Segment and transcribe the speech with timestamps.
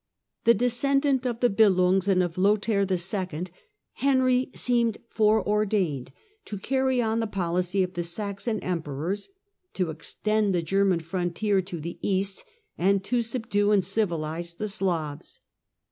[0.45, 2.97] The descendant *®^^^ of the Billungs and of Lothair 11.
[2.97, 3.45] (see Table II.),
[3.91, 6.11] Henry seemed foreordained
[6.45, 9.29] to carry on the policy of the Saxon Emperors,
[9.75, 12.43] to extend the German frontier to the east,
[12.79, 15.41] and to subdue and civilize the Slavs.